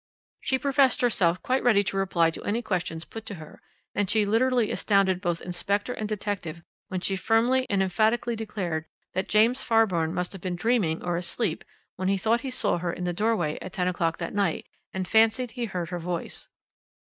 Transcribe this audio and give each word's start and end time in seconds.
"She 0.39 0.57
professed 0.57 1.01
herself 1.01 1.43
quite 1.43 1.61
ready 1.61 1.83
to 1.83 1.95
reply 1.95 2.31
to 2.31 2.43
any 2.43 2.63
questions 2.63 3.05
put 3.05 3.23
to 3.27 3.35
her, 3.35 3.61
and 3.93 4.09
she 4.09 4.25
literally 4.25 4.71
astounded 4.71 5.21
both 5.21 5.43
inspector 5.43 5.93
and 5.93 6.09
detective 6.09 6.63
when 6.87 7.01
she 7.01 7.15
firmly 7.15 7.67
and 7.69 7.83
emphatically 7.83 8.35
declared 8.35 8.85
that 9.13 9.29
James 9.29 9.61
Fairbairn 9.61 10.11
must 10.11 10.33
have 10.33 10.41
been 10.41 10.55
dreaming 10.55 11.03
or 11.03 11.17
asleep 11.17 11.63
when 11.97 12.07
he 12.07 12.17
thought 12.17 12.41
he 12.41 12.49
saw 12.49 12.79
her 12.79 12.91
in 12.91 13.03
the 13.03 13.13
doorway 13.13 13.59
at 13.61 13.73
ten 13.73 13.87
o'clock 13.87 14.17
that 14.17 14.33
night, 14.33 14.65
and 14.91 15.07
fancied 15.07 15.51
he 15.51 15.65
heard 15.65 15.89
her 15.89 15.99
voice. 15.99 16.49